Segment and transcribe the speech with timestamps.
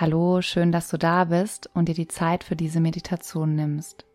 [0.00, 4.06] Hallo, schön, dass du da bist und dir die Zeit für diese Meditation nimmst.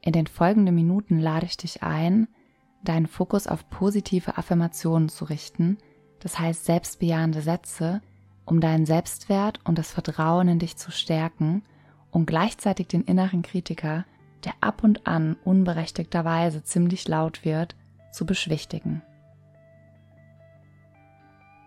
[0.00, 2.26] In den folgenden Minuten lade ich dich ein,
[2.82, 5.76] deinen Fokus auf positive Affirmationen zu richten,
[6.20, 8.00] das heißt selbstbejahende Sätze,
[8.46, 11.62] um deinen Selbstwert und das Vertrauen in dich zu stärken
[12.10, 14.06] und gleichzeitig den inneren Kritiker,
[14.46, 17.76] der ab und an unberechtigterweise ziemlich laut wird,
[18.12, 19.02] zu beschwichtigen.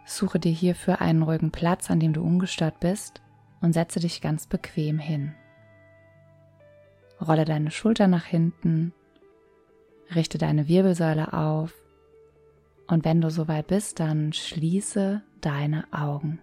[0.05, 3.21] Suche dir hierfür einen ruhigen Platz, an dem du ungestört bist
[3.61, 5.33] und setze dich ganz bequem hin.
[7.21, 8.93] Rolle deine Schulter nach hinten,
[10.13, 11.73] richte deine Wirbelsäule auf
[12.87, 16.39] und wenn du soweit bist, dann schließe deine Augen.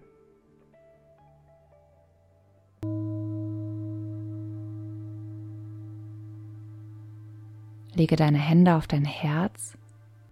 [7.93, 9.77] Lege deine Hände auf dein Herz,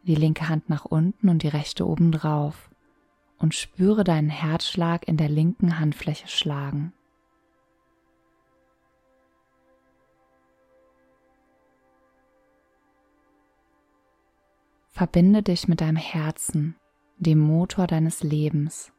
[0.04, 2.69] die linke Hand nach unten und die rechte oben drauf
[3.40, 6.94] und spüre deinen Herzschlag in der linken Handfläche schlagen.
[14.90, 16.76] Verbinde dich mit deinem Herzen,
[17.18, 18.92] dem Motor deines Lebens,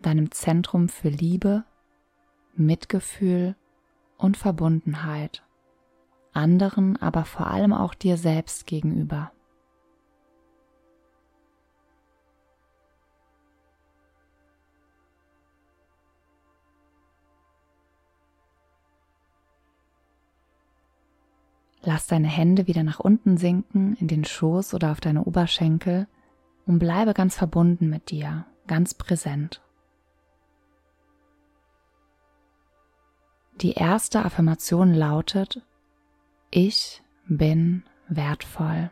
[0.00, 1.64] deinem Zentrum für Liebe,
[2.54, 3.56] Mitgefühl
[4.18, 5.42] und Verbundenheit,
[6.32, 9.32] anderen, aber vor allem auch dir selbst gegenüber.
[21.84, 26.06] Lass deine Hände wieder nach unten sinken in den Schoß oder auf deine Oberschenkel
[26.64, 29.60] und bleibe ganz verbunden mit dir, ganz präsent.
[33.60, 35.60] Die erste Affirmation lautet,
[36.50, 38.90] ich bin wertvoll.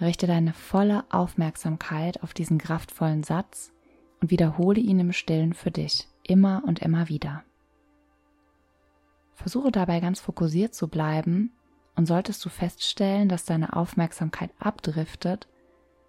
[0.00, 3.72] Richte deine volle Aufmerksamkeit auf diesen kraftvollen Satz
[4.20, 7.44] und wiederhole ihn im stillen für dich immer und immer wieder.
[9.34, 11.52] Versuche dabei ganz fokussiert zu bleiben
[11.96, 15.48] und solltest du feststellen, dass deine Aufmerksamkeit abdriftet,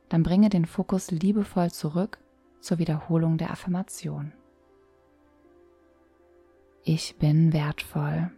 [0.09, 2.19] dann bringe den Fokus liebevoll zurück
[2.59, 4.34] zur Wiederholung der Affirmation.
[6.84, 8.31] Ich bin wertvoll.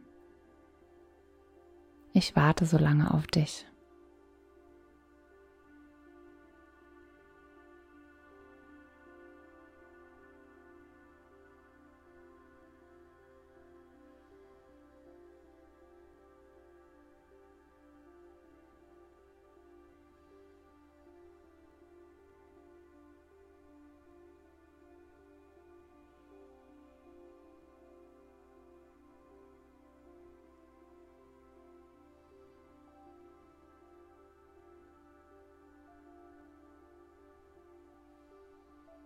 [2.14, 3.68] Ich warte so lange auf dich.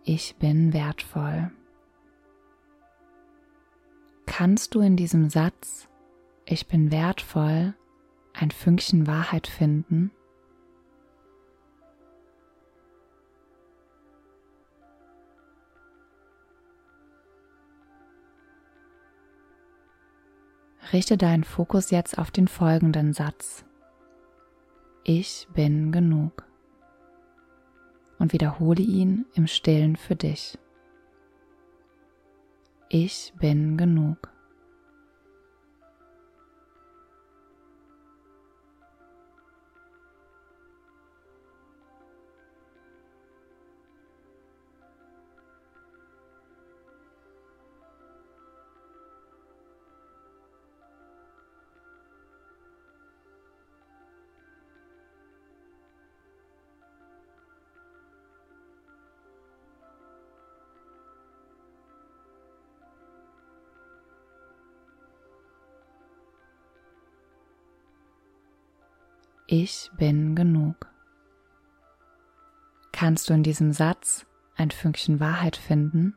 [0.03, 1.51] Ich bin wertvoll.
[4.25, 5.87] Kannst du in diesem Satz,
[6.45, 7.75] ich bin wertvoll,
[8.33, 10.11] ein Fünkchen Wahrheit finden?
[20.91, 23.63] Richte deinen Fokus jetzt auf den folgenden Satz.
[25.03, 26.50] Ich bin genug
[28.21, 30.57] und wiederhole ihn im stillen für dich.
[32.87, 34.30] Ich bin genug.
[69.53, 70.87] Ich bin genug.
[72.93, 74.25] Kannst du in diesem Satz
[74.55, 76.15] ein Fünkchen Wahrheit finden?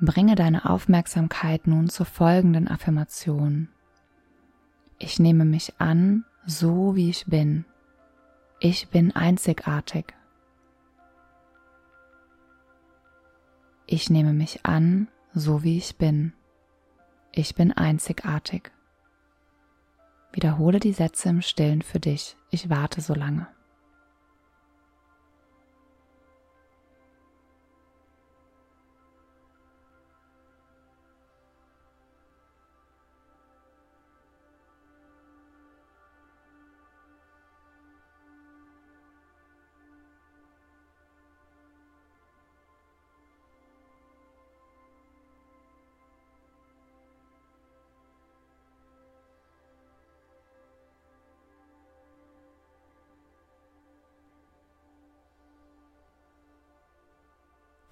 [0.00, 3.68] Bringe deine Aufmerksamkeit nun zur folgenden Affirmation.
[4.98, 7.66] Ich nehme mich an, so wie ich bin.
[8.58, 10.17] Ich bin einzigartig.
[13.90, 16.34] Ich nehme mich an, so wie ich bin.
[17.32, 18.70] Ich bin einzigartig.
[20.30, 22.36] Wiederhole die Sätze im Stillen für dich.
[22.50, 23.48] Ich warte so lange.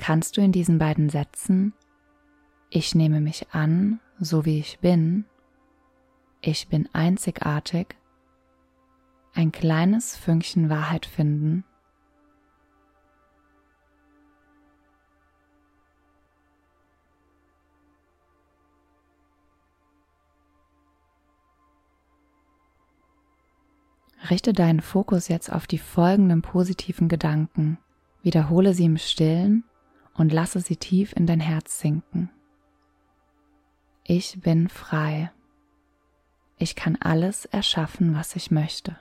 [0.06, 1.74] Kannst du in diesen beiden Sätzen
[2.70, 5.24] Ich nehme mich an, so wie ich bin,
[6.40, 7.96] ich bin einzigartig,
[9.34, 11.64] ein kleines Fünkchen Wahrheit finden?
[24.30, 27.78] Richte deinen Fokus jetzt auf die folgenden positiven Gedanken,
[28.22, 29.64] wiederhole sie im stillen
[30.16, 32.30] und lasse sie tief in dein Herz sinken.
[34.04, 35.30] Ich bin frei.
[36.58, 38.98] Ich kann alles erschaffen, was ich möchte.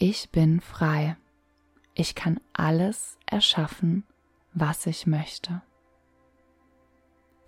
[0.00, 1.16] Ich bin frei.
[1.92, 4.04] Ich kann alles erschaffen,
[4.54, 5.60] was ich möchte.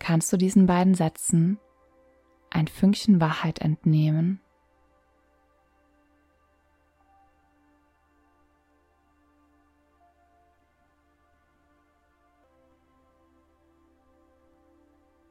[0.01, 1.61] Kannst du diesen beiden Sätzen
[2.51, 4.41] ein Fünkchen Wahrheit entnehmen?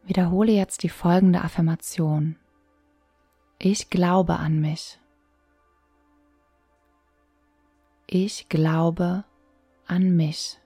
[0.06, 2.38] Wiederhole jetzt die folgende Affirmation.
[3.58, 5.02] Ich glaube an mich.
[8.12, 9.24] Ich glaube
[9.86, 10.58] an mich.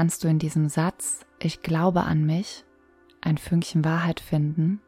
[0.00, 2.64] Kannst du in diesem Satz, ich glaube an mich,
[3.20, 4.80] ein Fünkchen Wahrheit finden?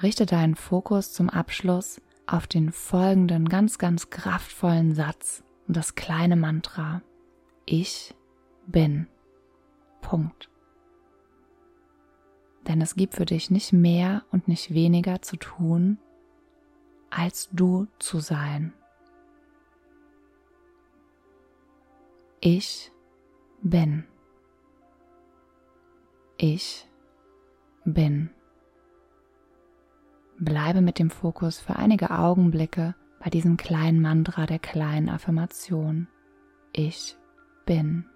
[0.00, 6.36] Richte deinen Fokus zum Abschluss auf den folgenden ganz, ganz kraftvollen Satz und das kleine
[6.36, 7.02] Mantra.
[7.66, 8.14] Ich
[8.68, 9.08] bin.
[10.02, 10.51] Punkt.
[12.68, 15.98] Denn es gibt für dich nicht mehr und nicht weniger zu tun,
[17.10, 18.72] als du zu sein.
[22.40, 22.90] Ich
[23.62, 24.04] bin.
[26.38, 26.88] Ich
[27.84, 28.30] bin.
[30.38, 36.08] Bleibe mit dem Fokus für einige Augenblicke bei diesem kleinen Mantra der kleinen Affirmation.
[36.72, 37.16] Ich
[37.64, 38.06] bin.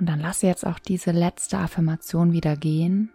[0.00, 3.12] Und dann lasse jetzt auch diese letzte Affirmation wieder gehen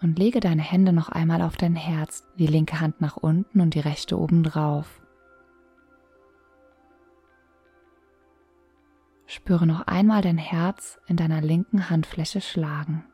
[0.00, 3.74] und lege deine Hände noch einmal auf dein Herz, die linke Hand nach unten und
[3.74, 5.02] die rechte oben drauf.
[9.26, 13.04] Spüre noch einmal dein Herz in deiner linken Handfläche schlagen.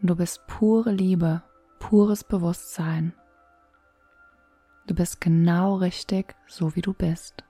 [0.00, 1.42] Du bist pure Liebe
[1.88, 3.14] pures Bewusstsein.
[4.86, 7.44] Du bist genau richtig, so wie du bist.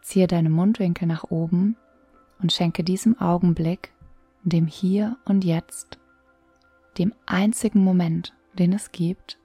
[0.00, 1.76] Ziehe deine Mundwinkel nach oben
[2.38, 3.92] und schenke diesem Augenblick,
[4.42, 5.98] dem Hier und Jetzt,
[6.96, 9.38] dem einzigen Moment, den es gibt,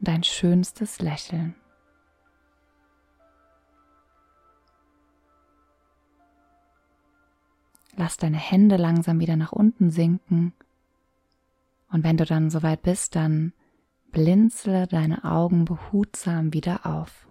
[0.00, 1.54] dein schönstes Lächeln.
[7.96, 10.52] Lass deine Hände langsam wieder nach unten sinken
[11.90, 13.52] und wenn du dann soweit bist, dann
[14.12, 17.29] blinzle deine Augen behutsam wieder auf.